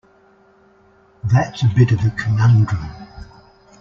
That's 1.25 1.61
a 1.61 1.67
bit 1.75 1.91
of 1.91 2.03
a 2.03 2.09
conundrum! 2.09 2.89